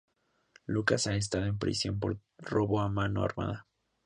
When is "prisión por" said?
1.59-2.17